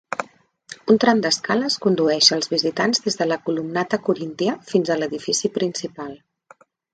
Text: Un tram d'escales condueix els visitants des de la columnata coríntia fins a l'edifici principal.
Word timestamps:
Un 0.93 0.97
tram 1.01 1.19
d'escales 1.25 1.75
condueix 1.83 2.29
els 2.37 2.49
visitants 2.53 3.03
des 3.09 3.19
de 3.19 3.27
la 3.27 3.37
columnata 3.51 4.01
coríntia 4.09 4.57
fins 4.73 4.89
a 4.89 4.99
l'edifici 5.03 5.53
principal. 5.61 6.19